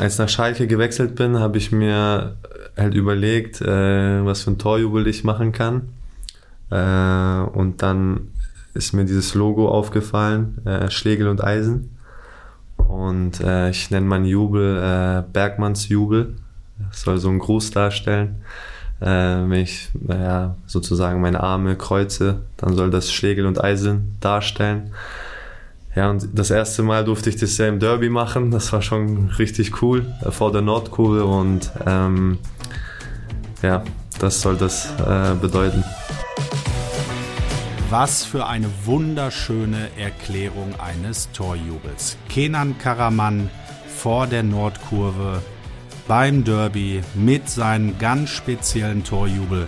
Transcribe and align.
als 0.00 0.14
ich 0.14 0.18
nach 0.18 0.28
Schalke 0.28 0.66
gewechselt 0.66 1.14
bin, 1.14 1.38
habe 1.38 1.58
ich 1.58 1.72
mir 1.72 2.36
halt 2.76 2.94
überlegt, 2.94 3.60
äh, 3.60 4.24
was 4.24 4.42
für 4.42 4.50
ein 4.50 4.58
Torjubel 4.58 5.06
ich 5.06 5.24
machen 5.24 5.52
kann. 5.52 5.88
Äh, 6.70 7.50
und 7.56 7.82
dann 7.82 8.28
ist 8.74 8.92
mir 8.92 9.04
dieses 9.04 9.34
Logo 9.34 9.68
aufgefallen, 9.68 10.58
äh, 10.66 10.90
Schlegel 10.90 11.28
und 11.28 11.42
Eisen. 11.42 11.96
Und 12.76 13.40
äh, 13.40 13.70
ich 13.70 13.90
nenne 13.90 14.06
meinen 14.06 14.26
Jubel 14.26 14.76
äh, 14.76 15.22
Bergmanns 15.32 15.88
Jubel. 15.88 16.34
Das 16.90 17.02
soll 17.02 17.18
so 17.18 17.30
einen 17.30 17.38
Gruß 17.38 17.70
darstellen. 17.70 18.42
Äh, 19.00 19.06
wenn 19.06 19.60
ich 19.60 19.90
naja, 19.94 20.56
sozusagen 20.66 21.20
meine 21.20 21.42
Arme 21.42 21.76
kreuze, 21.76 22.42
dann 22.58 22.74
soll 22.74 22.90
das 22.90 23.10
Schlegel 23.10 23.46
und 23.46 23.62
Eisen 23.62 24.16
darstellen. 24.20 24.92
Ja, 25.96 26.10
und 26.10 26.28
das 26.34 26.50
erste 26.50 26.82
Mal 26.82 27.04
durfte 27.04 27.30
ich 27.30 27.36
das 27.36 27.56
ja 27.56 27.66
im 27.68 27.80
Derby 27.80 28.10
machen. 28.10 28.50
Das 28.50 28.70
war 28.72 28.82
schon 28.82 29.30
richtig 29.30 29.82
cool 29.82 30.04
äh, 30.22 30.30
vor 30.30 30.52
der 30.52 30.60
Nordkurve 30.60 31.24
und 31.24 31.72
ähm, 31.86 32.38
ja, 33.62 33.82
das 34.20 34.42
soll 34.42 34.56
das 34.56 34.90
äh, 35.00 35.34
bedeuten. 35.40 35.82
Was 37.88 38.24
für 38.24 38.46
eine 38.46 38.68
wunderschöne 38.84 39.88
Erklärung 39.96 40.74
eines 40.78 41.30
Torjubels. 41.32 42.18
Kenan 42.28 42.76
Karaman 42.76 43.48
vor 43.88 44.26
der 44.26 44.42
Nordkurve 44.42 45.40
beim 46.06 46.44
Derby 46.44 47.00
mit 47.14 47.48
seinem 47.48 47.98
ganz 47.98 48.30
speziellen 48.30 49.02
Torjubel. 49.02 49.66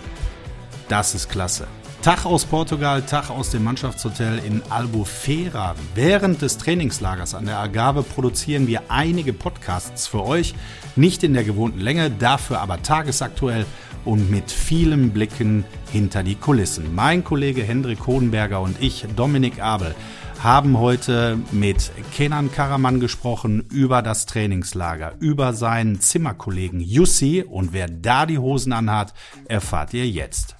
Das 0.89 1.15
ist 1.15 1.29
klasse. 1.29 1.65
Tag 2.01 2.25
aus 2.25 2.45
Portugal, 2.45 3.01
Tag 3.01 3.29
aus 3.29 3.49
dem 3.49 3.65
Mannschaftshotel 3.65 4.39
in 4.39 4.61
Albufeira. 4.69 5.75
Während 5.95 6.41
des 6.41 6.57
Trainingslagers 6.57 7.35
an 7.35 7.45
der 7.45 7.59
Agave 7.59 8.03
produzieren 8.03 8.67
wir 8.67 8.83
einige 8.87 9.33
Podcasts 9.33 10.07
für 10.07 10.23
euch. 10.23 10.55
Nicht 10.95 11.25
in 11.25 11.33
der 11.33 11.43
gewohnten 11.43 11.81
Länge, 11.81 12.09
dafür 12.09 12.61
aber 12.61 12.81
tagesaktuell 12.81 13.65
und 14.05 14.31
mit 14.31 14.49
vielen 14.49 15.11
Blicken 15.11 15.65
hinter 15.91 16.23
die 16.23 16.35
Kulissen. 16.35 16.95
Mein 16.95 17.25
Kollege 17.25 17.63
Hendrik 17.63 18.07
Hohenberger 18.07 18.61
und 18.61 18.81
ich, 18.81 19.05
Dominik 19.17 19.61
Abel, 19.61 19.93
haben 20.41 20.79
heute 20.79 21.37
mit 21.51 21.91
Kenan 22.15 22.49
Karaman 22.49 23.01
gesprochen 23.01 23.65
über 23.73 24.01
das 24.01 24.25
Trainingslager, 24.25 25.15
über 25.19 25.51
seinen 25.51 25.99
Zimmerkollegen 25.99 26.79
Jussi 26.79 27.43
und 27.45 27.73
wer 27.73 27.89
da 27.89 28.25
die 28.25 28.37
Hosen 28.37 28.71
anhat, 28.71 29.13
erfahrt 29.49 29.93
ihr 29.93 30.07
jetzt. 30.07 30.55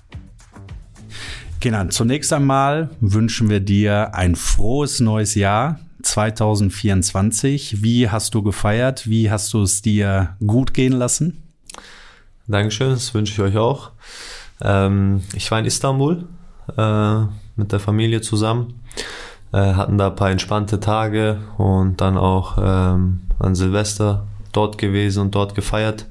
Kenan, 1.59 1.91
zunächst 1.91 2.31
einmal 2.31 2.89
wünschen 3.01 3.49
wir 3.49 3.59
dir 3.59 4.15
ein 4.15 4.35
frohes 4.35 5.01
neues 5.01 5.35
Jahr 5.35 5.79
2024. 6.03 7.83
Wie 7.83 8.09
hast 8.09 8.33
du 8.33 8.43
gefeiert? 8.43 9.09
Wie 9.09 9.29
hast 9.29 9.53
du 9.53 9.63
es 9.63 9.81
dir 9.81 10.37
gut 10.45 10.73
gehen 10.73 10.93
lassen? 10.93 11.43
Dankeschön, 12.47 12.91
das 12.91 13.13
wünsche 13.13 13.33
ich 13.33 13.39
euch 13.41 13.57
auch. 13.57 13.91
Ähm, 14.61 15.21
ich 15.33 15.51
war 15.51 15.59
in 15.59 15.65
Istanbul 15.65 16.25
äh, 16.77 17.19
mit 17.57 17.71
der 17.71 17.79
Familie 17.79 18.21
zusammen, 18.21 18.81
äh, 19.51 19.57
hatten 19.57 19.97
da 19.97 20.07
ein 20.07 20.15
paar 20.15 20.31
entspannte 20.31 20.79
Tage 20.79 21.39
und 21.57 21.99
dann 21.99 22.17
auch 22.17 22.57
ähm, 22.57 23.21
an 23.37 23.55
Silvester 23.55 24.25
dort 24.53 24.77
gewesen 24.77 25.23
und 25.23 25.35
dort 25.35 25.55
gefeiert. 25.55 26.05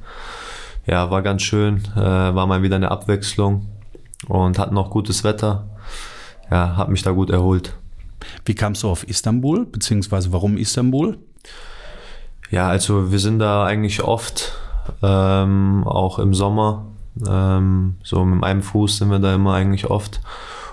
Ja, 0.86 1.10
war 1.10 1.22
ganz 1.22 1.42
schön, 1.42 1.82
äh, 1.96 2.00
war 2.00 2.46
mal 2.46 2.62
wieder 2.62 2.76
eine 2.76 2.90
Abwechslung 2.90 3.66
und 4.26 4.58
hatten 4.58 4.76
auch 4.76 4.90
gutes 4.90 5.24
Wetter. 5.24 5.68
Ja, 6.50 6.76
hat 6.76 6.88
mich 6.88 7.02
da 7.02 7.12
gut 7.12 7.30
erholt. 7.30 7.76
Wie 8.44 8.54
kamst 8.54 8.82
du 8.82 8.88
auf 8.88 9.06
Istanbul, 9.06 9.66
beziehungsweise 9.66 10.32
warum 10.32 10.56
Istanbul? 10.56 11.18
Ja, 12.50 12.68
also 12.68 13.12
wir 13.12 13.18
sind 13.18 13.38
da 13.38 13.64
eigentlich 13.64 14.02
oft 14.02 14.58
ähm, 15.02 15.84
auch 15.86 16.18
im 16.18 16.34
Sommer. 16.34 16.86
Ähm, 17.26 17.96
so 18.02 18.24
mit 18.24 18.42
einem 18.44 18.62
Fuß 18.62 18.98
sind 18.98 19.10
wir 19.10 19.18
da 19.18 19.34
immer 19.34 19.54
eigentlich 19.54 19.86
oft. 19.86 20.20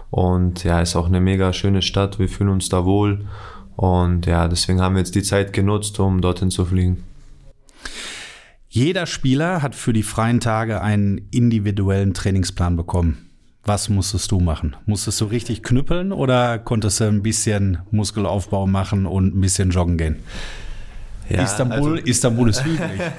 Und 0.09 0.63
ja, 0.63 0.80
ist 0.80 0.95
auch 0.95 1.08
eine 1.08 1.20
mega 1.20 1.52
schöne 1.52 1.81
Stadt. 1.81 2.20
Wir 2.20 2.30
fühlen 2.30 2.49
uns 2.49 2.70
da 2.70 2.86
wohl. 2.86 3.25
Und 3.75 4.25
ja, 4.25 4.47
deswegen 4.47 4.80
haben 4.80 4.95
wir 4.95 4.99
jetzt 4.99 5.15
die 5.15 5.23
Zeit 5.23 5.52
genutzt, 5.52 5.99
um 5.99 6.21
dorthin 6.21 6.52
zu 6.52 6.64
fliegen. 6.65 7.03
Jeder 8.70 9.05
Spieler 9.05 9.61
hat 9.61 9.75
für 9.75 9.93
die 9.93 10.03
freien 10.03 10.39
Tage 10.39 10.81
einen 10.81 11.30
individuellen 11.31 12.14
Trainingsplan 12.14 12.75
bekommen. 12.75 13.24
Was 13.67 13.89
musstest 13.89 14.31
du 14.31 14.39
machen? 14.39 14.76
Musstest 14.86 15.20
du 15.21 15.26
richtig 15.26 15.64
knüppeln 15.64 16.11
oder 16.11 16.59
konntest 16.59 16.99
du 16.99 17.05
ein 17.05 17.23
bisschen 17.23 17.80
Muskelaufbau 17.89 18.67
machen 18.67 19.08
und 19.08 19.36
ein 19.36 19.42
bisschen 19.42 19.71
joggen 19.71 19.98
gehen? 19.98 20.17
Ja, 21.30 21.42
Istanbul, 21.42 21.93
also, 21.93 22.05
Istanbul 22.05 22.49
ist 22.49 22.64
hügelig. 22.64 23.02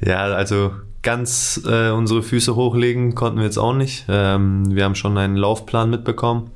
Ja, 0.00 0.24
also 0.24 0.72
ganz 1.00 1.62
äh, 1.66 1.88
unsere 1.88 2.22
Füße 2.22 2.56
hochlegen 2.56 3.14
konnten 3.14 3.38
wir 3.38 3.46
jetzt 3.46 3.56
auch 3.56 3.72
nicht. 3.72 4.04
Ähm, 4.08 4.74
wir 4.74 4.84
haben 4.84 4.96
schon 4.96 5.16
einen 5.16 5.36
Laufplan 5.36 5.88
mitbekommen 5.88 6.50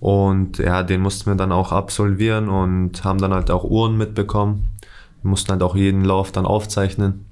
und 0.00 0.58
ja, 0.58 0.82
den 0.82 1.00
mussten 1.00 1.30
wir 1.30 1.36
dann 1.36 1.52
auch 1.52 1.70
absolvieren 1.70 2.48
und 2.48 3.04
haben 3.04 3.20
dann 3.20 3.32
halt 3.32 3.48
auch 3.52 3.62
Uhren 3.62 3.96
mitbekommen. 3.96 4.72
Wir 5.22 5.30
mussten 5.30 5.52
halt 5.52 5.62
auch 5.62 5.76
jeden 5.76 6.04
Lauf 6.04 6.32
dann 6.32 6.46
aufzeichnen. 6.46 7.26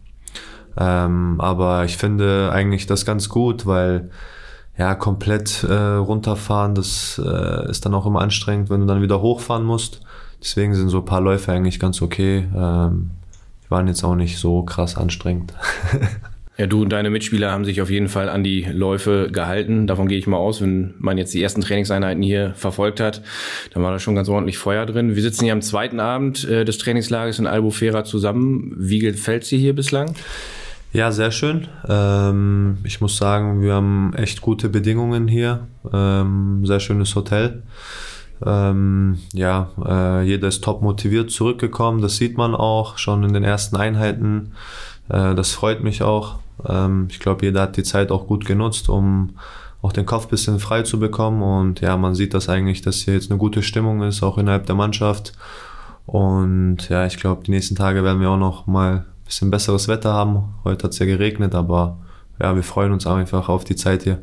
Ähm, 0.77 1.41
aber 1.41 1.85
ich 1.87 1.97
finde 1.97 2.53
eigentlich 2.53 2.87
das 2.87 3.05
ganz 3.05 3.29
gut, 3.29 3.67
weil 3.67 4.11
ja, 4.79 4.95
komplett 4.95 5.65
äh, 5.65 5.75
runterfahren, 5.75 6.75
das 6.75 7.21
äh, 7.25 7.69
ist 7.69 7.85
dann 7.85 7.95
auch 7.95 8.07
immer 8.07 8.21
anstrengend, 8.21 8.71
wenn 8.71 8.81
du 8.81 8.87
dann 8.87 9.03
wieder 9.03 9.21
hochfahren 9.21 9.65
musst. 9.65 10.01
Deswegen 10.41 10.75
sind 10.75 10.89
so 10.89 10.99
ein 10.99 11.05
paar 11.05 11.21
Läufe 11.21 11.53
eigentlich 11.53 11.81
ganz 11.81 12.01
okay. 12.01 12.47
Ähm, 12.55 13.11
die 13.65 13.71
waren 13.71 13.89
jetzt 13.89 14.05
auch 14.05 14.15
nicht 14.15 14.39
so 14.39 14.63
krass 14.63 14.97
anstrengend. 14.97 15.53
Ja, 16.61 16.67
du 16.67 16.83
und 16.83 16.89
deine 16.89 17.09
Mitspieler 17.09 17.53
haben 17.53 17.65
sich 17.65 17.81
auf 17.81 17.89
jeden 17.89 18.09
Fall 18.09 18.29
an 18.29 18.43
die 18.43 18.63
Läufe 18.65 19.29
gehalten. 19.31 19.87
Davon 19.87 20.09
gehe 20.09 20.19
ich 20.19 20.27
mal 20.27 20.39
aus, 20.39 20.61
wenn 20.61 20.93
man 20.99 21.17
jetzt 21.17 21.33
die 21.33 21.41
ersten 21.41 21.61
Trainingseinheiten 21.61 22.21
hier 22.21 22.53
verfolgt 22.57 22.99
hat, 22.99 23.23
dann 23.73 23.85
war 23.85 23.93
da 23.93 24.01
schon 24.01 24.17
ganz 24.17 24.29
ordentlich 24.29 24.59
Feuer 24.59 24.85
drin. 24.85 25.15
Wir 25.15 25.23
sitzen 25.23 25.45
hier 25.45 25.53
am 25.53 25.63
zweiten 25.63 26.01
Abend 26.01 26.49
äh, 26.49 26.65
des 26.65 26.79
Trainingslagers 26.79 27.39
in 27.39 27.47
Albufera 27.47 28.03
zusammen. 28.03 28.75
Wie 28.77 28.99
gefällt 28.99 29.49
dir 29.49 29.59
hier 29.61 29.73
bislang? 29.73 30.17
Ja, 30.93 31.13
sehr 31.13 31.31
schön. 31.31 31.69
Ähm, 31.87 32.79
ich 32.83 33.03
muss 33.03 33.19
sagen, 33.19 33.61
wir 33.61 33.75
haben 33.75 34.15
echt 34.15 34.41
gute 34.41 34.71
Bedingungen 34.71 35.29
hier. 35.29 35.67
Ähm, 35.93 36.65
sehr 36.65 36.81
schönes 36.81 37.15
Hotel. 37.15 37.63
Ähm, 38.45 39.19
ja, 39.35 39.71
äh, 39.85 40.23
jeder 40.23 40.49
ist 40.49 40.65
top 40.65 40.81
motiviert 40.81 41.31
zurückgekommen. 41.31 42.01
Das 42.01 42.17
sieht 42.17 42.39
man 42.39 42.55
auch 42.55 42.97
schon 42.97 43.23
in 43.23 43.35
den 43.35 43.45
ersten 43.45 43.77
Einheiten. 43.77 44.53
Äh, 45.11 45.35
das 45.35 45.51
freut 45.51 45.83
mich 45.83 46.03
auch. 46.03 46.39
Ähm, 46.67 47.09
ich 47.11 47.21
glaube, 47.21 47.45
jeder 47.45 47.63
hat 47.63 47.77
die 47.77 47.83
Zeit 47.83 48.11
auch 48.11 48.27
gut 48.27 48.47
genutzt, 48.47 48.89
um 48.89 49.37
auch 49.83 49.93
den 49.93 50.07
Kopf 50.07 50.29
bisschen 50.29 50.59
frei 50.59 50.83
zu 50.83 50.99
bekommen. 50.99 51.43
Und 51.43 51.83
ja, 51.83 51.99
man 51.99 52.15
sieht 52.15 52.33
das 52.33 52.49
eigentlich, 52.49 52.81
dass 52.81 52.97
hier 52.97 53.13
jetzt 53.13 53.31
eine 53.31 53.39
gute 53.39 53.63
Stimmung 53.63 54.03
ist, 54.03 54.23
auch 54.23 54.39
innerhalb 54.39 54.65
der 54.65 54.75
Mannschaft. 54.75 55.35
Und 56.07 56.89
ja, 56.89 57.05
ich 57.05 57.19
glaube, 57.19 57.45
die 57.45 57.51
nächsten 57.51 57.77
Tage 57.77 58.03
werden 58.03 58.21
wir 58.23 58.31
auch 58.31 58.39
noch 58.39 58.67
mal 58.67 59.05
ein 59.18 59.18
bisschen 59.29 59.51
besseres 59.51 59.89
Wetter 59.89 60.13
haben. 60.15 60.55
Heute 60.65 60.85
hat 60.85 60.93
es 60.93 60.99
ja 60.99 61.07
geregnet, 61.07 61.55
aber 61.55 61.99
ja, 62.41 62.57
wir 62.57 62.63
freuen 62.63 62.93
uns 62.93 63.07
einfach 63.07 63.49
auf 63.51 63.63
die 63.63 63.77
Zeit 63.77 64.03
hier. 64.03 64.23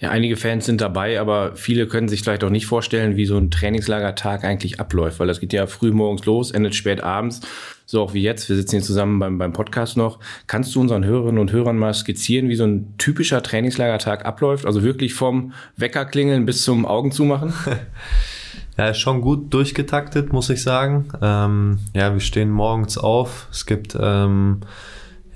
Ja, 0.00 0.10
einige 0.10 0.36
Fans 0.36 0.66
sind 0.66 0.80
dabei, 0.80 1.20
aber 1.20 1.54
viele 1.54 1.86
können 1.86 2.08
sich 2.08 2.22
vielleicht 2.22 2.42
auch 2.44 2.50
nicht 2.50 2.66
vorstellen, 2.66 3.16
wie 3.16 3.26
so 3.26 3.38
ein 3.38 3.50
Trainingslagertag 3.50 4.44
eigentlich 4.44 4.80
abläuft, 4.80 5.20
weil 5.20 5.28
das 5.28 5.40
geht 5.40 5.52
ja 5.52 5.66
früh 5.66 5.92
morgens 5.92 6.26
los, 6.26 6.50
endet 6.50 6.74
spät 6.74 7.02
abends, 7.02 7.40
so 7.86 8.02
auch 8.02 8.12
wie 8.12 8.20
jetzt. 8.20 8.48
Wir 8.48 8.56
sitzen 8.56 8.76
hier 8.76 8.82
zusammen 8.84 9.20
beim, 9.20 9.38
beim 9.38 9.52
Podcast 9.52 9.96
noch. 9.96 10.18
Kannst 10.48 10.74
du 10.74 10.80
unseren 10.80 11.04
Hörerinnen 11.04 11.38
und 11.38 11.52
Hörern 11.52 11.78
mal 11.78 11.94
skizzieren, 11.94 12.48
wie 12.48 12.56
so 12.56 12.64
ein 12.64 12.94
typischer 12.98 13.42
Trainingslagertag 13.42 14.26
abläuft? 14.26 14.66
Also 14.66 14.82
wirklich 14.82 15.14
vom 15.14 15.52
Weckerklingeln 15.76 16.44
bis 16.44 16.64
zum 16.64 16.84
Augen 16.86 17.12
zumachen? 17.12 17.54
Ja, 18.76 18.88
ist 18.88 18.98
schon 18.98 19.20
gut 19.20 19.54
durchgetaktet, 19.54 20.32
muss 20.32 20.50
ich 20.50 20.62
sagen. 20.62 21.08
Ähm, 21.22 21.78
ja, 21.94 22.12
wir 22.12 22.20
stehen 22.20 22.50
morgens 22.50 22.98
auf. 22.98 23.46
Es 23.50 23.66
gibt 23.66 23.96
ähm, 24.00 24.62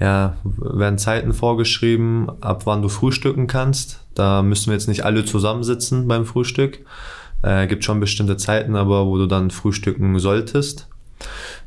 ja, 0.00 0.36
werden 0.44 0.98
Zeiten 0.98 1.32
vorgeschrieben, 1.32 2.30
ab 2.40 2.66
wann 2.66 2.82
du 2.82 2.88
frühstücken 2.88 3.46
kannst. 3.46 4.04
Da 4.14 4.42
müssen 4.42 4.66
wir 4.66 4.74
jetzt 4.74 4.88
nicht 4.88 5.04
alle 5.04 5.24
zusammensitzen 5.24 6.08
beim 6.08 6.24
Frühstück. 6.24 6.80
Äh, 7.42 7.68
gibt 7.68 7.84
schon 7.84 8.00
bestimmte 8.00 8.36
Zeiten, 8.36 8.74
aber 8.74 9.06
wo 9.06 9.16
du 9.18 9.26
dann 9.26 9.50
frühstücken 9.50 10.18
solltest. 10.18 10.88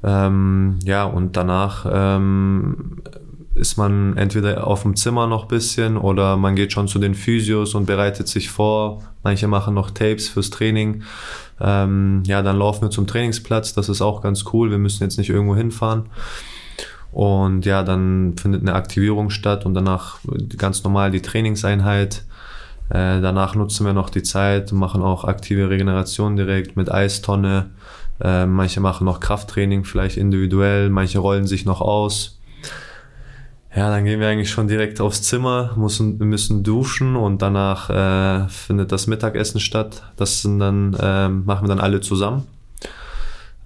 Ähm, 0.04 0.80
ja, 0.84 1.06
und 1.06 1.38
danach 1.38 1.86
ähm, 1.90 3.02
ist 3.54 3.78
man 3.78 4.16
entweder 4.18 4.66
auf 4.66 4.84
dem 4.84 4.96
Zimmer 4.96 5.28
noch 5.28 5.46
bisschen 5.46 5.98
oder 5.98 6.38
man 6.38 6.56
geht 6.56 6.72
schon 6.72 6.88
zu 6.88 7.00
den 7.00 7.16
Physios 7.16 7.76
und 7.76 7.86
bereitet 7.86 8.28
sich 8.28 8.50
vor. 8.50 9.04
Manche 9.24 9.48
machen 9.48 9.74
noch 9.74 9.92
Tapes 9.92 10.30
fürs 10.30 10.50
Training. 10.50 11.04
Ähm, 11.60 12.24
ja, 12.26 12.42
dann 12.42 12.58
laufen 12.58 12.84
wir 12.84 12.90
zum 12.90 13.08
Trainingsplatz. 13.08 13.74
Das 13.74 13.90
ist 13.90 14.02
auch 14.02 14.22
ganz 14.22 14.46
cool. 14.54 14.72
Wir 14.72 14.78
müssen 14.78 15.04
jetzt 15.04 15.18
nicht 15.18 15.30
irgendwo 15.30 15.56
hinfahren. 15.56 16.04
Und 17.12 17.66
ja, 17.66 17.84
dann 17.84 18.36
findet 18.38 18.62
eine 18.62 18.74
Aktivierung 18.74 19.30
statt 19.30 19.66
und 19.66 19.74
danach 19.74 20.20
ganz 20.58 20.84
normal 20.84 21.12
die 21.12 21.22
Trainingseinheit. 21.22 22.24
Äh, 22.90 23.20
danach 23.22 23.56
nutzen 23.56 23.86
wir 23.86 23.94
noch 23.94 24.10
die 24.10 24.24
Zeit, 24.24 24.72
machen 24.72 25.02
auch 25.02 25.26
aktive 25.26 25.70
Regeneration 25.70 26.36
direkt 26.36 26.76
mit 26.76 26.92
Eistonne, 26.92 27.70
Äh, 28.24 28.46
manche 28.46 28.82
machen 28.82 29.06
noch 29.06 29.20
Krafttraining, 29.20 29.84
vielleicht 29.84 30.16
individuell, 30.16 30.90
manche 30.90 31.18
rollen 31.18 31.48
sich 31.48 31.66
noch 31.66 31.82
aus. 31.82 32.40
Ja, 33.74 33.90
dann 33.90 34.04
gehen 34.04 34.20
wir 34.20 34.28
eigentlich 34.28 34.52
schon 34.52 34.68
direkt 34.68 35.00
aufs 35.00 35.22
Zimmer, 35.22 35.74
müssen, 35.78 36.18
müssen 36.18 36.62
duschen 36.64 37.16
und 37.16 37.42
danach 37.42 37.90
äh, 37.90 38.50
findet 38.50 38.92
das 38.92 39.08
Mittagessen 39.08 39.62
statt. 39.62 40.04
Das 40.18 40.42
sind 40.42 40.60
dann, 40.60 40.94
äh, 40.94 41.30
machen 41.30 41.66
wir 41.66 41.70
dann 41.70 41.80
alle 41.80 42.02
zusammen. 42.02 42.48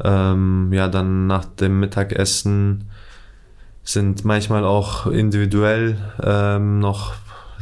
Ähm, 0.04 0.72
ja, 0.72 0.90
dann 0.90 1.26
nach 1.26 1.46
dem 1.46 1.80
Mittagessen 1.80 2.90
sind 3.84 4.26
manchmal 4.26 4.64
auch 4.64 5.08
individuell 5.08 5.98
ähm, 6.22 6.80
noch 6.80 7.14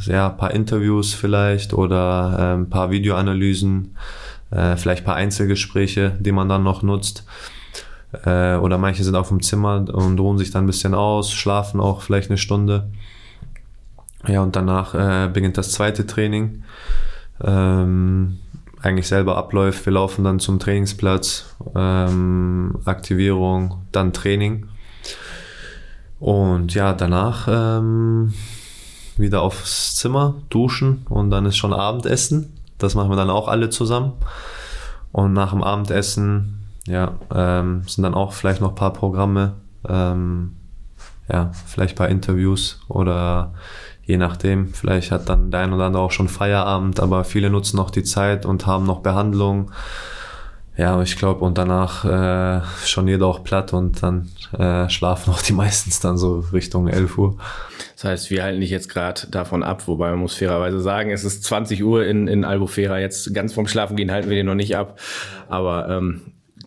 ja, 0.06 0.28
paar 0.28 0.52
Interviews 0.52 1.14
vielleicht 1.14 1.72
oder 1.72 2.36
äh, 2.38 2.54
ein 2.58 2.68
paar 2.68 2.90
Videoanalysen, 2.90 3.96
äh, 4.50 4.76
vielleicht 4.76 5.02
ein 5.02 5.06
paar 5.06 5.16
Einzelgespräche, 5.16 6.12
die 6.18 6.32
man 6.32 6.48
dann 6.48 6.62
noch 6.62 6.82
nutzt. 6.82 7.24
Äh, 8.24 8.56
oder 8.56 8.78
manche 8.78 9.04
sind 9.04 9.16
auf 9.16 9.28
dem 9.28 9.42
Zimmer 9.42 9.84
und 9.92 10.18
ruhen 10.18 10.38
sich 10.38 10.50
dann 10.50 10.64
ein 10.64 10.66
bisschen 10.66 10.94
aus, 10.94 11.32
schlafen 11.32 11.80
auch 11.80 12.02
vielleicht 12.02 12.30
eine 12.30 12.38
Stunde. 12.38 12.90
Ja, 14.26 14.42
und 14.42 14.56
danach 14.56 14.94
äh, 14.94 15.28
beginnt 15.28 15.58
das 15.58 15.72
zweite 15.72 16.06
Training. 16.06 16.62
Ähm, 17.42 18.38
eigentlich 18.80 19.08
selber 19.08 19.36
abläuft. 19.36 19.84
Wir 19.86 19.94
laufen 19.94 20.24
dann 20.24 20.38
zum 20.38 20.58
Trainingsplatz, 20.58 21.56
ähm, 21.74 22.78
Aktivierung, 22.84 23.82
dann 23.92 24.12
Training. 24.12 24.66
Und 26.20 26.74
ja, 26.74 26.92
danach 26.92 27.48
ähm, 27.50 28.34
wieder 29.16 29.42
aufs 29.42 29.94
Zimmer, 29.96 30.34
duschen 30.50 31.06
und 31.08 31.30
dann 31.30 31.46
ist 31.46 31.56
schon 31.56 31.72
Abendessen. 31.72 32.52
Das 32.78 32.94
machen 32.94 33.10
wir 33.10 33.16
dann 33.16 33.30
auch 33.30 33.48
alle 33.48 33.70
zusammen. 33.70 34.12
Und 35.12 35.32
nach 35.32 35.52
dem 35.52 35.62
Abendessen 35.62 36.63
ja, 36.86 37.18
ähm, 37.34 37.82
sind 37.86 38.02
dann 38.02 38.14
auch 38.14 38.32
vielleicht 38.32 38.60
noch 38.60 38.70
ein 38.70 38.74
paar 38.74 38.92
Programme, 38.92 39.54
ähm, 39.88 40.56
ja, 41.30 41.52
vielleicht 41.66 41.94
ein 41.94 41.98
paar 41.98 42.08
Interviews 42.08 42.80
oder 42.88 43.54
je 44.04 44.18
nachdem. 44.18 44.68
Vielleicht 44.68 45.10
hat 45.10 45.28
dann 45.28 45.50
der 45.50 45.60
ein 45.60 45.72
oder 45.72 45.84
andere 45.84 46.02
auch 46.02 46.10
schon 46.10 46.28
Feierabend, 46.28 47.00
aber 47.00 47.24
viele 47.24 47.50
nutzen 47.50 47.76
noch 47.76 47.90
die 47.90 48.02
Zeit 48.02 48.44
und 48.44 48.66
haben 48.66 48.84
noch 48.84 49.00
Behandlung. 49.00 49.70
Ja, 50.76 51.00
ich 51.02 51.16
glaube, 51.16 51.44
und 51.44 51.56
danach 51.56 52.04
äh, 52.04 52.60
schon 52.84 53.06
jeder 53.06 53.26
auch 53.26 53.44
platt 53.44 53.72
und 53.72 54.02
dann 54.02 54.28
äh, 54.58 54.88
schlafen 54.90 55.32
auch 55.32 55.40
die 55.40 55.52
meistens 55.54 56.00
dann 56.00 56.18
so 56.18 56.40
Richtung 56.52 56.88
11 56.88 57.16
Uhr. 57.16 57.36
Das 57.94 58.04
heißt, 58.04 58.30
wir 58.30 58.42
halten 58.42 58.60
dich 58.60 58.70
jetzt 58.70 58.88
gerade 58.88 59.28
davon 59.30 59.62
ab, 59.62 59.86
wobei 59.86 60.10
man 60.10 60.18
muss 60.18 60.34
fairerweise 60.34 60.80
sagen, 60.80 61.10
es 61.10 61.22
ist 61.22 61.44
20 61.44 61.84
Uhr 61.84 62.04
in, 62.04 62.26
in 62.26 62.44
Albufera, 62.44 62.98
jetzt 62.98 63.32
ganz 63.32 63.54
vom 63.54 63.68
Schlafen 63.68 63.96
gehen 63.96 64.10
halten 64.10 64.28
wir 64.28 64.36
den 64.36 64.46
noch 64.46 64.56
nicht 64.56 64.76
ab. 64.76 64.98
Aber 65.48 65.88
ähm, 65.88 66.22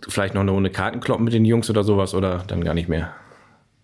vielleicht 0.07 0.33
noch 0.33 0.42
eine 0.42 0.51
Runde 0.51 0.69
Karten 0.69 1.00
kloppen 1.00 1.25
mit 1.25 1.33
den 1.33 1.45
Jungs 1.45 1.69
oder 1.69 1.83
sowas 1.83 2.13
oder 2.13 2.44
dann 2.48 2.63
gar 2.63 2.74
nicht 2.74 2.89
mehr? 2.89 3.12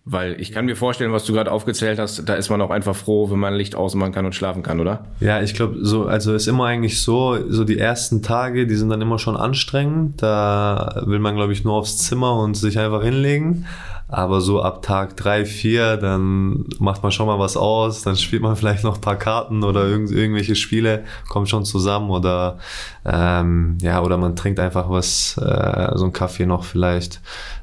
Weil 0.06 0.38
ich 0.38 0.52
kann 0.52 0.66
mir 0.66 0.76
vorstellen, 0.76 1.12
was 1.12 1.24
du 1.24 1.32
gerade 1.32 1.50
aufgezählt 1.50 1.98
hast, 1.98 2.28
da 2.28 2.34
ist 2.34 2.50
man 2.50 2.60
auch 2.60 2.68
einfach 2.68 2.94
froh, 2.94 3.30
wenn 3.30 3.38
man 3.38 3.54
Licht 3.54 3.74
ausmachen 3.74 4.12
kann 4.12 4.26
und 4.26 4.34
schlafen 4.34 4.62
kann, 4.62 4.78
oder? 4.78 5.06
Ja, 5.20 5.40
ich 5.40 5.54
glaube, 5.54 5.78
so, 5.80 6.04
also 6.04 6.34
ist 6.34 6.46
immer 6.46 6.66
eigentlich 6.66 7.00
so, 7.00 7.38
so 7.48 7.64
die 7.64 7.78
ersten 7.78 8.20
Tage, 8.20 8.66
die 8.66 8.74
sind 8.74 8.90
dann 8.90 9.00
immer 9.00 9.18
schon 9.18 9.34
anstrengend. 9.34 10.20
Da 10.20 11.04
will 11.06 11.20
man, 11.20 11.36
glaube 11.36 11.54
ich, 11.54 11.64
nur 11.64 11.72
aufs 11.72 11.96
Zimmer 11.96 12.38
und 12.38 12.54
sich 12.54 12.78
einfach 12.78 13.02
hinlegen. 13.02 13.64
Aber 14.08 14.40
so 14.40 14.60
ab 14.60 14.82
Tag 14.82 15.16
drei, 15.16 15.44
vier, 15.44 15.96
dann 15.96 16.66
macht 16.78 17.02
man 17.02 17.10
schon 17.10 17.26
mal 17.26 17.38
was 17.38 17.56
aus, 17.56 18.02
dann 18.02 18.16
spielt 18.16 18.42
man 18.42 18.56
vielleicht 18.56 18.84
noch 18.84 18.96
ein 18.96 19.00
paar 19.00 19.16
Karten 19.16 19.64
oder 19.64 19.86
irgend, 19.86 20.10
irgendwelche 20.10 20.56
Spiele 20.56 21.04
kommen 21.28 21.46
schon 21.46 21.64
zusammen 21.64 22.10
oder 22.10 22.58
ähm, 23.04 23.78
ja, 23.80 24.02
oder 24.02 24.18
man 24.18 24.36
trinkt 24.36 24.60
einfach 24.60 24.90
was, 24.90 25.38
äh, 25.38 25.96
so 25.96 26.04
ein 26.04 26.12
Kaffee 26.12 26.46
noch 26.46 26.64
vielleicht 26.64 27.20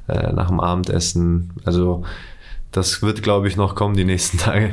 äh, 0.08 0.32
nach 0.32 0.48
dem 0.48 0.60
Abendessen. 0.60 1.50
Also 1.64 2.04
das 2.72 3.02
wird, 3.02 3.22
glaube 3.22 3.48
ich, 3.48 3.56
noch 3.56 3.74
kommen 3.74 3.94
die 3.94 4.04
nächsten 4.04 4.38
Tage. 4.38 4.70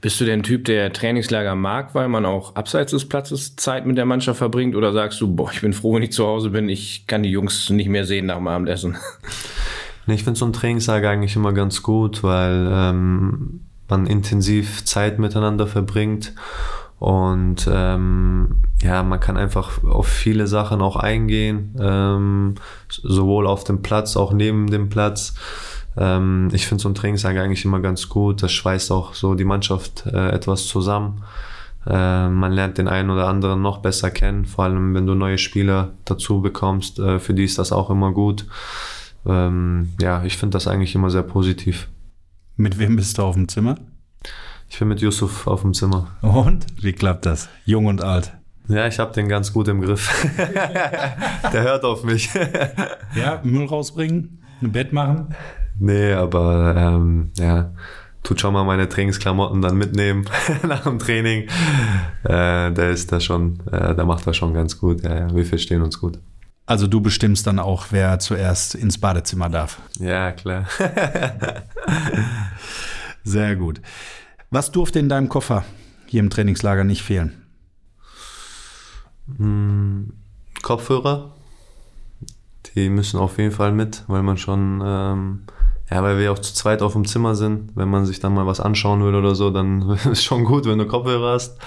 Bist 0.00 0.20
du 0.20 0.24
der 0.24 0.42
Typ, 0.42 0.64
der 0.64 0.92
Trainingslager 0.92 1.54
mag, 1.54 1.94
weil 1.94 2.08
man 2.08 2.24
auch 2.24 2.56
abseits 2.56 2.92
des 2.92 3.06
Platzes 3.06 3.56
Zeit 3.56 3.86
mit 3.86 3.98
der 3.98 4.06
Mannschaft 4.06 4.38
verbringt? 4.38 4.74
Oder 4.74 4.92
sagst 4.92 5.20
du, 5.20 5.34
boah, 5.34 5.50
ich 5.52 5.60
bin 5.60 5.74
froh, 5.74 5.94
wenn 5.94 6.02
ich 6.02 6.12
zu 6.12 6.26
Hause 6.26 6.50
bin, 6.50 6.68
ich 6.68 7.06
kann 7.06 7.22
die 7.22 7.30
Jungs 7.30 7.70
nicht 7.70 7.88
mehr 7.88 8.06
sehen 8.06 8.26
nach 8.26 8.36
dem 8.36 8.48
Abendessen? 8.48 8.96
Ich 10.06 10.24
finde 10.24 10.38
so 10.38 10.46
ein 10.46 10.52
Trainingslager 10.52 11.10
eigentlich 11.10 11.36
immer 11.36 11.52
ganz 11.52 11.82
gut, 11.82 12.22
weil 12.22 12.68
ähm, 12.70 13.60
man 13.88 14.06
intensiv 14.06 14.84
Zeit 14.84 15.18
miteinander 15.18 15.66
verbringt 15.66 16.32
und 16.98 17.68
ähm, 17.70 18.62
ja, 18.82 19.02
man 19.02 19.20
kann 19.20 19.36
einfach 19.36 19.84
auf 19.84 20.06
viele 20.06 20.46
Sachen 20.46 20.80
auch 20.80 20.96
eingehen, 20.96 21.76
ähm, 21.78 22.54
sowohl 22.88 23.46
auf 23.46 23.64
dem 23.64 23.82
Platz, 23.82 24.16
auch 24.16 24.32
neben 24.32 24.68
dem 24.68 24.88
Platz. 24.88 25.34
Ähm, 25.96 26.48
ich 26.52 26.66
finde 26.66 26.82
so 26.82 26.88
ein 26.88 26.94
Trainingslager 26.94 27.42
eigentlich 27.42 27.64
immer 27.64 27.80
ganz 27.80 28.08
gut. 28.08 28.42
Das 28.42 28.52
schweißt 28.52 28.92
auch 28.92 29.14
so 29.14 29.34
die 29.34 29.44
Mannschaft 29.44 30.06
äh, 30.06 30.30
etwas 30.30 30.66
zusammen. 30.66 31.22
Äh, 31.86 32.28
man 32.28 32.52
lernt 32.52 32.78
den 32.78 32.88
einen 32.88 33.10
oder 33.10 33.28
anderen 33.28 33.60
noch 33.60 33.78
besser 33.78 34.10
kennen, 34.10 34.46
vor 34.46 34.64
allem 34.64 34.94
wenn 34.94 35.06
du 35.06 35.14
neue 35.14 35.38
Spieler 35.38 35.92
dazu 36.04 36.40
bekommst. 36.40 36.98
Äh, 36.98 37.18
für 37.18 37.34
die 37.34 37.44
ist 37.44 37.58
das 37.58 37.72
auch 37.72 37.90
immer 37.90 38.12
gut 38.12 38.46
ähm, 39.26 39.92
ja, 40.00 40.24
ich 40.24 40.36
finde 40.36 40.54
das 40.54 40.68
eigentlich 40.68 40.94
immer 40.94 41.10
sehr 41.10 41.22
positiv. 41.22 41.88
Mit 42.56 42.78
wem 42.78 42.96
bist 42.96 43.18
du 43.18 43.22
auf 43.22 43.34
dem 43.34 43.48
Zimmer? 43.48 43.76
Ich 44.68 44.78
bin 44.78 44.88
mit 44.88 45.00
Yusuf 45.00 45.46
auf 45.46 45.62
dem 45.62 45.74
Zimmer. 45.74 46.08
Und? 46.22 46.66
Wie 46.82 46.92
klappt 46.92 47.26
das? 47.26 47.48
Jung 47.64 47.86
und 47.86 48.02
alt? 48.02 48.32
Ja, 48.68 48.86
ich 48.86 48.98
habe 48.98 49.12
den 49.12 49.28
ganz 49.28 49.52
gut 49.52 49.68
im 49.68 49.80
Griff. 49.80 50.26
Der 51.52 51.62
hört 51.62 51.84
auf 51.84 52.02
mich. 52.02 52.30
ja, 53.14 53.40
Müll 53.44 53.66
rausbringen, 53.66 54.42
ein 54.60 54.72
Bett 54.72 54.92
machen? 54.92 55.34
Nee, 55.78 56.12
aber 56.12 56.74
ähm, 56.76 57.30
ja, 57.36 57.72
tut 58.22 58.40
schon 58.40 58.54
mal 58.54 58.64
meine 58.64 58.88
Trainingsklamotten 58.88 59.62
dann 59.62 59.76
mitnehmen 59.76 60.24
nach 60.66 60.82
dem 60.82 60.98
Training. 60.98 61.42
Äh, 62.24 62.72
der 62.72 62.90
ist 62.90 63.12
da 63.12 63.20
schon, 63.20 63.60
äh, 63.70 63.94
der 63.94 64.04
macht 64.04 64.26
das 64.26 64.36
schon 64.36 64.52
ganz 64.52 64.78
gut. 64.78 65.02
Ja, 65.02 65.14
ja, 65.14 65.34
wir 65.34 65.44
verstehen 65.44 65.82
uns 65.82 66.00
gut. 66.00 66.18
Also 66.66 66.88
du 66.88 67.00
bestimmst 67.00 67.46
dann 67.46 67.60
auch, 67.60 67.86
wer 67.90 68.18
zuerst 68.18 68.74
ins 68.74 68.98
Badezimmer 68.98 69.48
darf. 69.48 69.80
Ja, 70.00 70.32
klar. 70.32 70.66
Sehr 73.24 73.54
gut. 73.54 73.80
Was 74.50 74.72
durfte 74.72 74.98
in 74.98 75.08
deinem 75.08 75.28
Koffer 75.28 75.64
hier 76.06 76.20
im 76.20 76.30
Trainingslager 76.30 76.82
nicht 76.82 77.02
fehlen? 77.02 77.46
Hm, 79.36 80.12
Kopfhörer. 80.62 81.34
Die 82.74 82.88
müssen 82.88 83.18
auf 83.18 83.38
jeden 83.38 83.52
Fall 83.52 83.72
mit, 83.72 84.02
weil 84.08 84.22
man 84.22 84.36
schon, 84.36 84.82
ähm, 84.84 85.44
ja, 85.88 86.02
weil 86.02 86.18
wir 86.18 86.32
auch 86.32 86.38
zu 86.38 86.52
zweit 86.52 86.82
auf 86.82 86.94
dem 86.94 87.06
Zimmer 87.06 87.36
sind. 87.36 87.76
Wenn 87.76 87.88
man 87.88 88.06
sich 88.06 88.18
dann 88.18 88.34
mal 88.34 88.46
was 88.46 88.60
anschauen 88.60 89.04
will 89.04 89.14
oder 89.14 89.36
so, 89.36 89.50
dann 89.50 89.90
ist 89.90 90.06
es 90.06 90.24
schon 90.24 90.44
gut, 90.44 90.66
wenn 90.66 90.78
du 90.78 90.86
Kopfhörer 90.86 91.34
hast. 91.34 91.58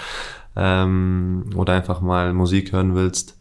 Ähm, 0.56 1.46
oder 1.54 1.72
einfach 1.72 2.02
mal 2.02 2.34
Musik 2.34 2.72
hören 2.72 2.94
willst. 2.94 3.38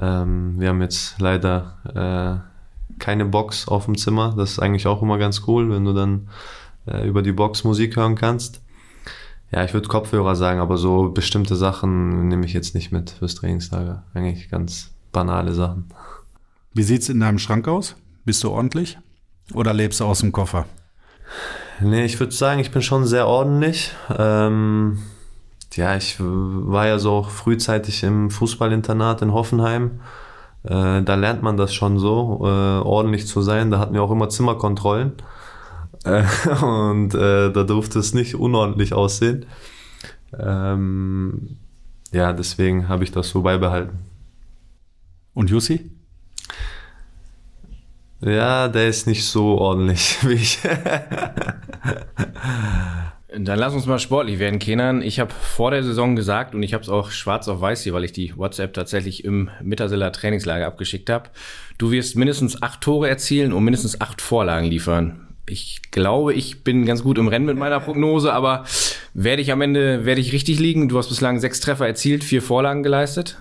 Ähm, 0.00 0.58
wir 0.58 0.68
haben 0.68 0.80
jetzt 0.80 1.20
leider 1.20 1.78
äh, 1.94 2.98
keine 2.98 3.24
Box 3.24 3.68
auf 3.68 3.86
dem 3.86 3.96
Zimmer. 3.96 4.34
Das 4.36 4.52
ist 4.52 4.58
eigentlich 4.58 4.86
auch 4.86 5.02
immer 5.02 5.18
ganz 5.18 5.42
cool, 5.46 5.70
wenn 5.70 5.84
du 5.84 5.92
dann 5.92 6.28
äh, 6.86 7.06
über 7.06 7.22
die 7.22 7.32
Box 7.32 7.64
Musik 7.64 7.96
hören 7.96 8.14
kannst. 8.14 8.60
Ja, 9.50 9.64
ich 9.64 9.72
würde 9.72 9.88
Kopfhörer 9.88 10.36
sagen, 10.36 10.60
aber 10.60 10.76
so 10.76 11.08
bestimmte 11.08 11.56
Sachen 11.56 12.28
nehme 12.28 12.44
ich 12.44 12.52
jetzt 12.52 12.74
nicht 12.74 12.92
mit 12.92 13.10
fürs 13.10 13.34
Trainingslager. 13.34 14.04
Eigentlich 14.12 14.50
ganz 14.50 14.90
banale 15.10 15.54
Sachen. 15.54 15.88
Wie 16.74 16.82
sieht's 16.82 17.08
in 17.08 17.20
deinem 17.20 17.38
Schrank 17.38 17.66
aus? 17.66 17.96
Bist 18.24 18.44
du 18.44 18.50
ordentlich? 18.50 18.98
Oder 19.54 19.72
lebst 19.72 20.00
du 20.00 20.04
aus 20.04 20.20
dem 20.20 20.32
Koffer? 20.32 20.66
Nee, 21.80 22.04
ich 22.04 22.20
würde 22.20 22.32
sagen, 22.32 22.60
ich 22.60 22.70
bin 22.70 22.82
schon 22.82 23.06
sehr 23.06 23.26
ordentlich. 23.26 23.92
Ähm, 24.16 24.98
ja, 25.78 25.96
ich 25.96 26.16
war 26.18 26.88
ja 26.88 26.98
so 26.98 27.22
frühzeitig 27.22 28.02
im 28.02 28.30
Fußballinternat 28.30 29.22
in 29.22 29.32
Hoffenheim. 29.32 30.00
Äh, 30.64 31.02
da 31.02 31.14
lernt 31.14 31.42
man 31.44 31.56
das 31.56 31.72
schon 31.72 32.00
so, 32.00 32.40
äh, 32.42 32.82
ordentlich 32.84 33.28
zu 33.28 33.42
sein. 33.42 33.70
Da 33.70 33.78
hatten 33.78 33.94
wir 33.94 34.02
auch 34.02 34.10
immer 34.10 34.28
Zimmerkontrollen. 34.28 35.12
Äh, 36.04 36.24
und 36.64 37.14
äh, 37.14 37.52
da 37.52 37.62
durfte 37.62 38.00
es 38.00 38.12
nicht 38.12 38.34
unordentlich 38.34 38.92
aussehen. 38.92 39.46
Ähm, 40.36 41.58
ja, 42.10 42.32
deswegen 42.32 42.88
habe 42.88 43.04
ich 43.04 43.12
das 43.12 43.28
so 43.28 43.42
beibehalten. 43.42 44.00
Und 45.32 45.48
Jussi? 45.48 45.92
Ja, 48.20 48.66
der 48.66 48.88
ist 48.88 49.06
nicht 49.06 49.24
so 49.24 49.58
ordentlich 49.58 50.18
wie 50.26 50.32
ich. 50.32 50.58
Dann 53.30 53.58
lass 53.58 53.74
uns 53.74 53.84
mal 53.84 53.98
sportlich 53.98 54.38
werden, 54.38 54.58
Kenan. 54.58 55.02
Ich 55.02 55.20
habe 55.20 55.30
vor 55.30 55.70
der 55.70 55.82
Saison 55.82 56.16
gesagt 56.16 56.54
und 56.54 56.62
ich 56.62 56.72
habe 56.72 56.82
es 56.82 56.88
auch 56.88 57.10
schwarz 57.10 57.46
auf 57.48 57.60
weiß 57.60 57.82
hier, 57.82 57.92
weil 57.92 58.04
ich 58.04 58.12
die 58.12 58.34
WhatsApp 58.34 58.72
tatsächlich 58.72 59.22
im 59.22 59.50
Mitterseller 59.62 60.12
Trainingslager 60.12 60.66
abgeschickt 60.66 61.10
habe. 61.10 61.28
Du 61.76 61.90
wirst 61.90 62.16
mindestens 62.16 62.62
acht 62.62 62.80
Tore 62.80 63.06
erzielen 63.06 63.52
und 63.52 63.64
mindestens 63.64 64.00
acht 64.00 64.22
Vorlagen 64.22 64.66
liefern. 64.66 65.26
Ich 65.46 65.82
glaube, 65.90 66.32
ich 66.32 66.64
bin 66.64 66.86
ganz 66.86 67.02
gut 67.02 67.18
im 67.18 67.28
Rennen 67.28 67.44
mit 67.44 67.58
meiner 67.58 67.80
Prognose, 67.80 68.32
aber 68.32 68.64
werde 69.12 69.42
ich 69.42 69.52
am 69.52 69.60
Ende 69.60 70.06
werde 70.06 70.22
ich 70.22 70.32
richtig 70.32 70.58
liegen? 70.58 70.88
Du 70.88 70.96
hast 70.96 71.08
bislang 71.08 71.38
sechs 71.38 71.60
Treffer 71.60 71.86
erzielt, 71.86 72.24
vier 72.24 72.40
Vorlagen 72.40 72.82
geleistet. 72.82 73.36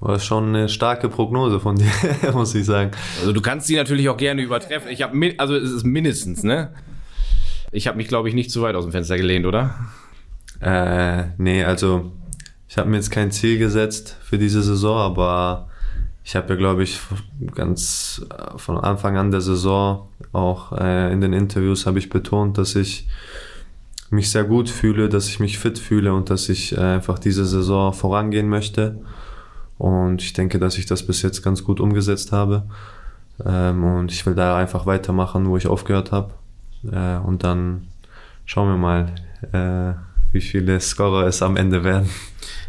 War 0.00 0.18
schon 0.18 0.48
eine 0.48 0.68
starke 0.68 1.08
Prognose 1.08 1.60
von 1.60 1.76
dir, 1.76 1.90
muss 2.32 2.54
ich 2.54 2.64
sagen. 2.64 2.90
Also 3.20 3.32
du 3.32 3.40
kannst 3.40 3.68
sie 3.68 3.76
natürlich 3.76 4.08
auch 4.08 4.16
gerne 4.16 4.42
übertreffen. 4.42 4.90
Ich 4.90 5.02
habe 5.02 5.34
also 5.38 5.54
es 5.54 5.70
ist 5.70 5.84
mindestens, 5.84 6.42
ne? 6.42 6.72
Ich 7.70 7.86
habe 7.86 7.96
mich, 7.96 8.08
glaube 8.08 8.28
ich, 8.28 8.34
nicht 8.34 8.50
zu 8.50 8.62
weit 8.62 8.74
aus 8.74 8.84
dem 8.84 8.92
Fenster 8.92 9.16
gelehnt, 9.16 9.46
oder? 9.46 9.74
Äh, 10.60 11.24
nee, 11.38 11.64
also 11.64 12.12
ich 12.68 12.78
habe 12.78 12.88
mir 12.88 12.96
jetzt 12.96 13.10
kein 13.10 13.30
Ziel 13.30 13.58
gesetzt 13.58 14.16
für 14.22 14.38
diese 14.38 14.62
Saison, 14.62 14.98
aber 14.98 15.68
ich 16.24 16.36
habe 16.36 16.48
ja, 16.50 16.56
glaube 16.56 16.82
ich, 16.82 17.00
ganz 17.54 18.24
äh, 18.30 18.58
von 18.58 18.78
Anfang 18.78 19.16
an 19.16 19.30
der 19.30 19.40
Saison, 19.40 20.08
auch 20.32 20.72
äh, 20.72 21.12
in 21.12 21.20
den 21.20 21.32
Interviews 21.32 21.86
habe 21.86 21.98
ich 21.98 22.10
betont, 22.10 22.58
dass 22.58 22.74
ich 22.74 23.08
mich 24.10 24.30
sehr 24.30 24.44
gut 24.44 24.68
fühle, 24.68 25.08
dass 25.08 25.28
ich 25.28 25.40
mich 25.40 25.58
fit 25.58 25.78
fühle 25.78 26.14
und 26.14 26.30
dass 26.30 26.48
ich 26.48 26.76
äh, 26.76 26.80
einfach 26.80 27.18
diese 27.18 27.44
Saison 27.44 27.92
vorangehen 27.92 28.48
möchte. 28.48 29.02
Und 29.76 30.22
ich 30.22 30.32
denke, 30.32 30.58
dass 30.58 30.78
ich 30.78 30.86
das 30.86 31.06
bis 31.06 31.22
jetzt 31.22 31.42
ganz 31.42 31.62
gut 31.62 31.80
umgesetzt 31.80 32.32
habe. 32.32 32.64
Ähm, 33.44 33.84
und 33.84 34.10
ich 34.10 34.26
will 34.26 34.34
da 34.34 34.56
einfach 34.56 34.86
weitermachen, 34.86 35.46
wo 35.46 35.56
ich 35.56 35.66
aufgehört 35.66 36.10
habe. 36.10 36.34
Äh, 36.84 37.18
und 37.18 37.44
dann 37.44 37.88
schauen 38.44 38.68
wir 38.68 38.76
mal, 38.76 39.14
äh, 39.52 39.94
wie 40.32 40.40
viele 40.40 40.80
Scorer 40.80 41.26
es 41.26 41.42
am 41.42 41.56
Ende 41.56 41.84
werden. 41.84 42.08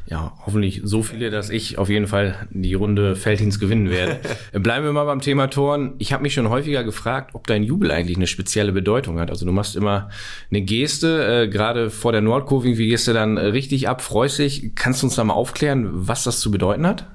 Ja, 0.07 0.33
hoffentlich 0.43 0.81
so 0.83 1.03
viele, 1.03 1.29
dass 1.29 1.51
ich 1.51 1.77
auf 1.77 1.87
jeden 1.87 2.07
Fall 2.07 2.47
die 2.49 2.73
Runde 2.73 3.15
Feldhins 3.15 3.59
gewinnen 3.59 3.91
werde. 3.91 4.19
Bleiben 4.59 4.83
wir 4.83 4.91
mal 4.91 5.03
beim 5.03 5.21
Thema 5.21 5.47
Toren. 5.47 5.93
Ich 5.99 6.13
habe 6.13 6.23
mich 6.23 6.33
schon 6.33 6.49
häufiger 6.49 6.83
gefragt, 6.83 7.31
ob 7.33 7.45
dein 7.45 7.61
Jubel 7.61 7.91
eigentlich 7.91 8.17
eine 8.17 8.25
spezielle 8.25 8.71
Bedeutung 8.71 9.19
hat. 9.19 9.29
Also 9.29 9.45
du 9.45 9.51
machst 9.51 9.75
immer 9.75 10.09
eine 10.49 10.61
Geste, 10.61 11.43
äh, 11.43 11.47
gerade 11.47 11.91
vor 11.91 12.11
der 12.11 12.21
Nordkurve, 12.21 12.77
wie 12.77 12.87
gehst 12.87 13.07
du 13.07 13.13
dann 13.13 13.37
richtig 13.37 13.87
ab, 13.87 14.01
freust 14.01 14.39
dich. 14.39 14.73
Kannst 14.73 15.03
du 15.03 15.05
uns 15.05 15.15
da 15.15 15.23
mal 15.23 15.33
aufklären, 15.33 15.89
was 15.91 16.23
das 16.23 16.39
zu 16.39 16.49
bedeuten 16.49 16.87
hat? 16.87 17.05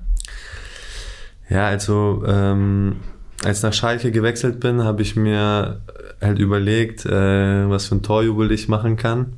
Ja, 1.51 1.67
also 1.67 2.23
ähm, 2.27 2.97
als 3.45 3.63
nach 3.63 3.73
Schalke 3.73 4.11
gewechselt 4.11 4.61
bin, 4.61 4.83
habe 4.83 5.03
ich 5.03 5.17
mir 5.17 5.81
halt 6.21 6.39
überlegt, 6.39 7.05
äh, 7.07 7.69
was 7.69 7.87
für 7.87 7.97
ein 7.97 8.03
Torjubel 8.03 8.51
ich 8.53 8.69
machen 8.69 8.97
kann. 8.97 9.35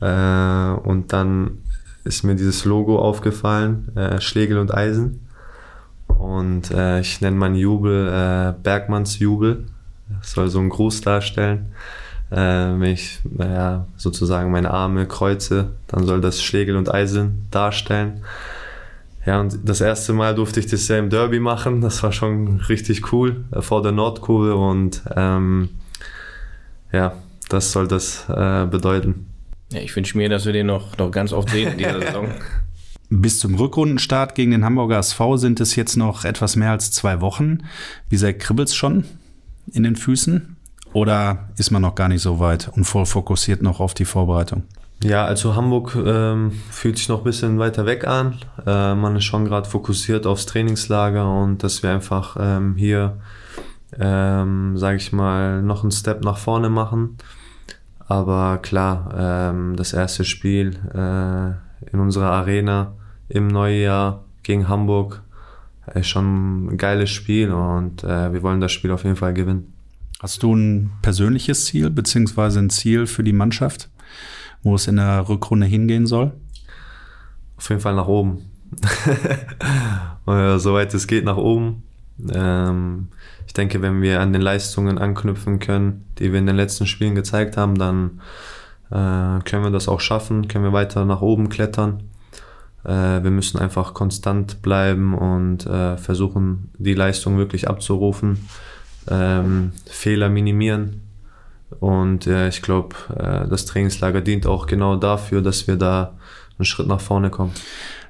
Äh, 0.00 0.80
und 0.88 1.12
dann 1.12 1.58
ist 2.04 2.24
mir 2.24 2.34
dieses 2.34 2.64
Logo 2.64 2.98
aufgefallen, 2.98 3.94
äh, 3.96 4.20
Schlegel 4.20 4.58
und 4.58 4.74
Eisen. 4.74 5.26
Und 6.06 6.70
äh, 6.70 7.00
ich 7.00 7.20
nenne 7.20 7.36
meinen 7.36 7.54
Jubel 7.54 8.08
äh, 8.08 8.54
Bergmanns 8.62 9.18
Jubel. 9.18 9.64
Das 10.20 10.32
soll 10.32 10.48
so 10.48 10.58
einen 10.58 10.70
Gruß 10.70 11.02
darstellen. 11.02 11.72
Äh, 12.30 12.36
wenn 12.36 12.82
ich 12.92 13.20
naja, 13.24 13.86
sozusagen 13.96 14.50
meine 14.50 14.70
Arme 14.70 15.06
kreuze, 15.06 15.70
dann 15.88 16.04
soll 16.04 16.20
das 16.20 16.42
Schlegel 16.42 16.76
und 16.76 16.92
Eisen 16.92 17.46
darstellen. 17.50 18.22
Ja, 19.26 19.40
und 19.40 19.58
das 19.64 19.80
erste 19.80 20.12
Mal 20.12 20.34
durfte 20.34 20.60
ich 20.60 20.66
das 20.66 20.88
ja 20.88 20.98
im 20.98 21.10
Derby 21.10 21.40
machen. 21.40 21.80
Das 21.80 22.02
war 22.02 22.12
schon 22.12 22.60
richtig 22.68 23.12
cool 23.12 23.44
äh, 23.52 23.60
vor 23.60 23.82
der 23.82 23.92
Nordkurve 23.92 24.54
und 24.54 25.02
ähm, 25.14 25.70
ja, 26.92 27.12
das 27.48 27.72
soll 27.72 27.86
das 27.86 28.28
äh, 28.28 28.66
bedeuten. 28.66 29.26
Ja, 29.72 29.80
ich 29.80 29.94
wünsche 29.94 30.16
mir, 30.16 30.28
dass 30.28 30.46
wir 30.46 30.52
den 30.52 30.66
noch, 30.66 30.96
noch 30.98 31.10
ganz 31.10 31.32
oft 31.32 31.50
sehen 31.50 31.72
in 31.72 31.78
dieser 31.78 32.00
Saison. 32.00 32.28
Bis 33.10 33.40
zum 33.40 33.56
Rückrundenstart 33.56 34.34
gegen 34.34 34.52
den 34.52 34.64
Hamburger 34.64 34.98
SV 34.98 35.36
sind 35.36 35.60
es 35.60 35.74
jetzt 35.74 35.96
noch 35.96 36.24
etwas 36.24 36.56
mehr 36.56 36.70
als 36.70 36.92
zwei 36.92 37.20
Wochen. 37.20 37.64
Wie 38.08 38.16
sehr 38.16 38.34
kribbelt's 38.34 38.74
schon 38.74 39.04
in 39.72 39.82
den 39.82 39.96
Füßen? 39.96 40.56
Oder 40.92 41.50
ist 41.56 41.70
man 41.70 41.82
noch 41.82 41.94
gar 41.94 42.08
nicht 42.08 42.22
so 42.22 42.40
weit 42.40 42.68
und 42.68 42.84
voll 42.84 43.06
fokussiert 43.06 43.62
noch 43.62 43.80
auf 43.80 43.94
die 43.94 44.04
Vorbereitung? 44.04 44.62
Ja, 45.02 45.24
also 45.24 45.56
Hamburg 45.56 45.96
ähm, 45.96 46.52
fühlt 46.70 46.98
sich 46.98 47.08
noch 47.08 47.18
ein 47.18 47.24
bisschen 47.24 47.58
weiter 47.58 47.86
weg 47.86 48.06
an. 48.06 48.36
Äh, 48.66 48.94
man 48.94 49.16
ist 49.16 49.24
schon 49.24 49.46
gerade 49.46 49.68
fokussiert 49.68 50.26
aufs 50.26 50.44
Trainingslager 50.44 51.26
und 51.42 51.62
dass 51.62 51.82
wir 51.82 51.90
einfach 51.90 52.36
ähm, 52.38 52.76
hier, 52.76 53.18
ähm, 53.98 54.76
sage 54.76 54.98
ich 54.98 55.12
mal, 55.12 55.62
noch 55.62 55.82
einen 55.82 55.90
Step 55.90 56.22
nach 56.22 56.36
vorne 56.36 56.68
machen. 56.68 57.16
Aber 58.10 58.58
klar, 58.58 59.14
ähm, 59.16 59.76
das 59.76 59.94
erste 59.94 60.24
Spiel 60.24 60.78
äh, 60.92 61.90
in 61.90 62.00
unserer 62.00 62.32
Arena 62.32 62.92
im 63.28 63.48
Neujahr 63.48 64.24
gegen 64.42 64.68
Hamburg 64.68 65.22
ist 65.94 66.08
schon 66.08 66.66
ein 66.66 66.76
geiles 66.76 67.08
Spiel 67.10 67.52
und 67.52 68.04
äh, 68.04 68.32
wir 68.32 68.42
wollen 68.42 68.60
das 68.60 68.72
Spiel 68.72 68.90
auf 68.90 69.04
jeden 69.04 69.16
Fall 69.16 69.32
gewinnen. 69.32 69.72
Hast 70.20 70.42
du 70.42 70.54
ein 70.54 70.90
persönliches 71.00 71.64
Ziel 71.64 71.88
beziehungsweise 71.88 72.58
ein 72.58 72.68
Ziel 72.68 73.06
für 73.06 73.24
die 73.24 73.32
Mannschaft, 73.32 73.88
wo 74.62 74.74
es 74.74 74.86
in 74.86 74.96
der 74.96 75.28
Rückrunde 75.28 75.66
hingehen 75.66 76.06
soll? 76.06 76.32
Auf 77.56 77.68
jeden 77.68 77.80
Fall 77.80 77.94
nach 77.94 78.08
oben. 78.08 78.50
Soweit 80.26 80.94
es 80.94 81.06
geht 81.06 81.24
nach 81.24 81.36
oben. 81.36 81.82
Ähm, 82.32 83.08
ich 83.46 83.52
denke, 83.52 83.82
wenn 83.82 84.00
wir 84.02 84.20
an 84.20 84.32
den 84.32 84.42
Leistungen 84.42 84.98
anknüpfen 84.98 85.58
können, 85.58 86.04
die 86.18 86.32
wir 86.32 86.38
in 86.38 86.46
den 86.46 86.56
letzten 86.56 86.86
Spielen 86.86 87.14
gezeigt 87.14 87.56
haben, 87.56 87.76
dann 87.76 88.20
äh, 88.90 89.42
können 89.44 89.64
wir 89.64 89.70
das 89.70 89.88
auch 89.88 90.00
schaffen, 90.00 90.48
können 90.48 90.64
wir 90.64 90.72
weiter 90.72 91.04
nach 91.04 91.20
oben 91.20 91.48
klettern. 91.48 92.04
Äh, 92.84 93.22
wir 93.22 93.30
müssen 93.30 93.58
einfach 93.58 93.94
konstant 93.94 94.62
bleiben 94.62 95.14
und 95.14 95.66
äh, 95.66 95.96
versuchen, 95.96 96.70
die 96.78 96.94
Leistung 96.94 97.38
wirklich 97.38 97.68
abzurufen, 97.68 98.48
ähm, 99.08 99.72
Fehler 99.86 100.28
minimieren. 100.28 101.02
Und 101.78 102.26
äh, 102.26 102.48
ich 102.48 102.62
glaube, 102.62 102.96
äh, 103.16 103.48
das 103.48 103.66
Trainingslager 103.66 104.20
dient 104.20 104.46
auch 104.46 104.66
genau 104.66 104.96
dafür, 104.96 105.42
dass 105.42 105.66
wir 105.66 105.76
da 105.76 106.16
einen 106.58 106.66
Schritt 106.66 106.88
nach 106.88 107.00
vorne 107.00 107.30
kommen. 107.30 107.52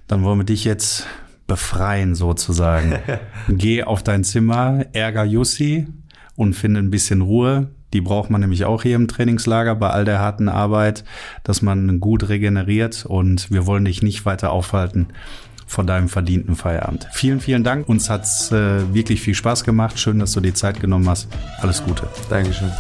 Dann 0.09 0.25
wollen 0.25 0.41
wir 0.41 0.45
dich 0.45 0.65
jetzt 0.65 1.07
befreien 1.47 2.15
sozusagen. 2.15 2.99
Geh 3.49 3.83
auf 3.83 4.03
dein 4.03 4.25
Zimmer, 4.25 4.87
ärger 4.93 5.25
Jussi 5.25 5.87
und 6.37 6.55
finde 6.55 6.81
ein 6.81 6.91
bisschen 6.91 7.21
Ruhe. 7.21 7.69
Die 7.93 8.01
braucht 8.01 8.31
man 8.31 8.41
nämlich 8.41 8.65
auch 8.65 8.83
hier 8.83 8.95
im 8.95 9.09
Trainingslager 9.09 9.75
bei 9.75 9.91
all 9.91 10.05
der 10.05 10.21
harten 10.21 10.49
Arbeit, 10.49 11.05
dass 11.43 11.61
man 11.61 11.99
gut 11.99 12.29
regeneriert 12.29 13.05
und 13.05 13.51
wir 13.51 13.67
wollen 13.67 13.85
dich 13.85 14.03
nicht 14.03 14.25
weiter 14.27 14.53
aufhalten 14.53 15.09
von 15.67 15.87
deinem 15.87 16.09
verdienten 16.09 16.57
Feierabend. 16.57 17.09
Vielen, 17.13 17.41
vielen 17.41 17.63
Dank. 17.63 17.89
Uns 17.89 18.11
hat's 18.11 18.51
äh, 18.51 18.93
wirklich 18.93 19.21
viel 19.21 19.35
Spaß 19.35 19.65
gemacht. 19.65 19.99
Schön, 19.99 20.19
dass 20.19 20.33
du 20.33 20.41
die 20.41 20.55
Zeit 20.55 20.81
genommen 20.81 21.09
hast. 21.09 21.29
Alles 21.61 21.85
Gute. 21.85 22.09
Dankeschön. 22.29 22.71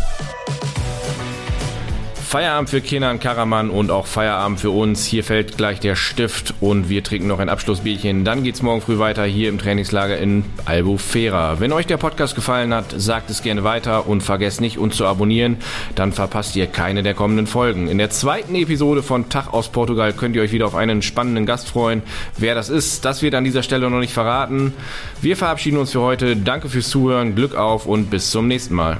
Feierabend 2.31 2.71
für 2.71 2.81
Kenan 2.81 3.19
Karaman 3.19 3.71
und 3.71 3.91
auch 3.91 4.07
Feierabend 4.07 4.61
für 4.61 4.71
uns. 4.71 5.05
Hier 5.05 5.25
fällt 5.25 5.57
gleich 5.57 5.81
der 5.81 5.97
Stift 5.97 6.55
und 6.61 6.89
wir 6.89 7.03
trinken 7.03 7.27
noch 7.27 7.41
ein 7.41 7.49
Abschlussbierchen. 7.49 8.25
Dann 8.25 8.45
geht's 8.45 8.63
morgen 8.63 8.81
früh 8.81 9.01
weiter 9.01 9.25
hier 9.25 9.49
im 9.49 9.59
Trainingslager 9.59 10.17
in 10.17 10.45
Albufera. 10.65 11.59
Wenn 11.59 11.73
euch 11.73 11.89
der 11.89 11.97
Podcast 11.97 12.37
gefallen 12.37 12.73
hat, 12.73 12.95
sagt 12.97 13.31
es 13.31 13.43
gerne 13.43 13.65
weiter 13.65 14.07
und 14.07 14.23
vergesst 14.23 14.61
nicht, 14.61 14.79
uns 14.79 14.95
zu 14.95 15.07
abonnieren. 15.07 15.57
Dann 15.97 16.13
verpasst 16.13 16.55
ihr 16.55 16.69
keine 16.69 17.03
der 17.03 17.15
kommenden 17.15 17.49
Folgen. 17.49 17.89
In 17.89 17.99
der 17.99 18.11
zweiten 18.11 18.55
Episode 18.55 19.03
von 19.03 19.29
Tag 19.29 19.53
aus 19.53 19.71
Portugal 19.71 20.13
könnt 20.13 20.37
ihr 20.37 20.43
euch 20.43 20.53
wieder 20.53 20.67
auf 20.67 20.77
einen 20.77 21.03
spannenden 21.03 21.47
Gast 21.47 21.69
freuen. 21.69 22.01
Wer 22.39 22.55
das 22.55 22.69
ist, 22.69 23.05
das 23.05 23.23
wird 23.23 23.35
an 23.35 23.43
dieser 23.43 23.65
Stelle 23.65 23.91
noch 23.91 23.99
nicht 23.99 24.15
verraten. 24.15 24.73
Wir 25.21 25.37
verabschieden 25.37 25.79
uns 25.79 25.91
für 25.91 26.01
heute. 26.01 26.37
Danke 26.37 26.69
fürs 26.69 26.91
Zuhören, 26.91 27.35
Glück 27.35 27.57
auf 27.57 27.87
und 27.87 28.09
bis 28.09 28.31
zum 28.31 28.47
nächsten 28.47 28.77
Mal. 28.77 28.99